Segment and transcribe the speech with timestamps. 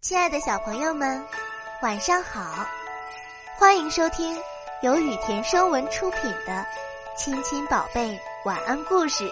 [0.00, 1.22] 亲爱的小朋友们，
[1.82, 2.66] 晚上好！
[3.58, 4.34] 欢迎收听
[4.80, 6.52] 由雨田声文出品的
[7.18, 9.24] 《亲亲宝贝晚安故事》，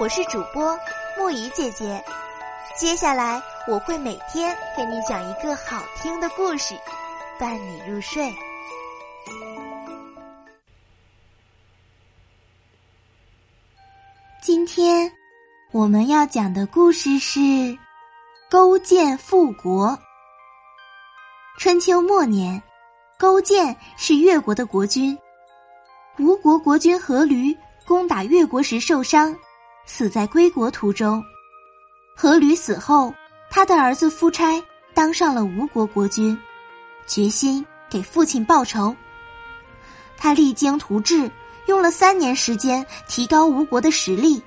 [0.00, 0.76] 我是主播
[1.16, 2.04] 木怡姐姐。
[2.76, 6.74] 接下来我会每天给你讲一个好听的故事，
[7.38, 8.34] 伴你入睡。
[14.42, 15.10] 今天
[15.70, 17.78] 我们要讲的故事是。
[18.54, 19.98] 勾践复国。
[21.58, 22.62] 春秋末年，
[23.18, 25.18] 勾践是越国的国君。
[26.20, 29.36] 吴国国君阖闾攻打越国时受伤，
[29.86, 31.20] 死在归国途中。
[32.16, 33.12] 阖闾死后，
[33.50, 34.62] 他的儿子夫差
[34.94, 36.40] 当上了吴国国君，
[37.08, 38.94] 决心给父亲报仇。
[40.16, 41.28] 他励精图治，
[41.66, 44.40] 用了三年时间提高吴国的实力，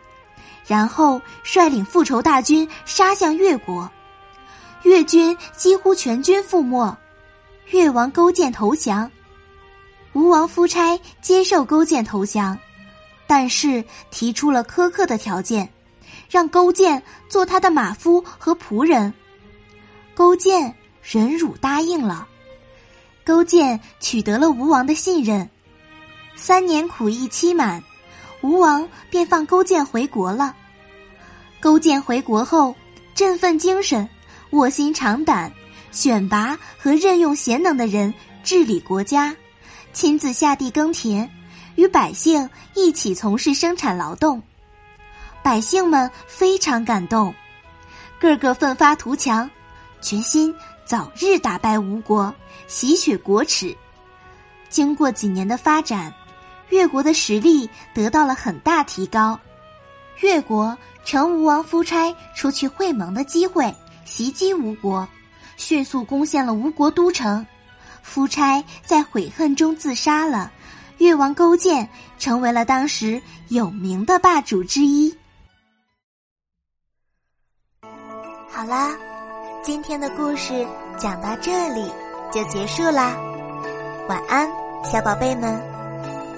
[0.65, 3.91] 然后率领复仇大军杀向越国。
[4.84, 6.95] 越军几乎全军覆没，
[7.71, 9.12] 越王勾践投降。
[10.13, 12.57] 吴王夫差接受勾践投降，
[13.27, 15.70] 但是提出了苛刻的条件，
[16.29, 19.13] 让勾践做他的马夫和仆人。
[20.16, 22.27] 勾践忍辱答应了。
[23.23, 25.49] 勾践取得了吴王的信任，
[26.35, 27.84] 三年苦役期满，
[28.41, 30.55] 吴王便放勾践回国了。
[31.60, 32.73] 勾践回国后，
[33.13, 34.10] 振奋精神。
[34.51, 35.51] 卧薪尝胆，
[35.91, 39.35] 选拔和任用贤能的人治理国家，
[39.91, 41.29] 亲自下地耕田，
[41.76, 44.41] 与百姓一起从事生产劳动。
[45.43, 47.34] 百姓们非常感动，
[48.20, 49.49] 个个奋发图强，
[50.01, 50.54] 决心
[50.85, 52.34] 早日打败吴国，
[52.67, 53.76] 洗雪国耻。
[54.70, 56.13] 经过几年的发展，
[56.70, 59.39] 越国的实力得到了很大提高，
[60.21, 63.73] 越国成吴王夫差出去会盟的机会。
[64.08, 65.06] 袭击吴国，
[65.58, 67.46] 迅速攻陷了吴国都城。
[68.02, 70.50] 夫差在悔恨中自杀了，
[70.97, 75.13] 越王勾践成为了当时有名的霸主之一。
[78.50, 78.96] 好啦，
[79.62, 80.66] 今天的故事
[80.97, 81.91] 讲到这里
[82.31, 83.13] 就结束啦，
[84.07, 84.50] 晚安，
[84.85, 85.62] 小宝贝们，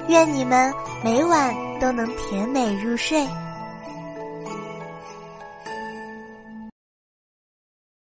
[0.08, 3.28] 愿你们每晚都能甜美入睡。